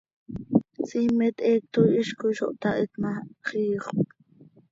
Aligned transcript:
Siimet 0.87 1.37
heecto 1.49 1.79
hizcoi 1.91 2.33
zo 2.39 2.47
htahit 2.55 2.91
ma, 3.01 3.11
xiixöp. 3.45 4.07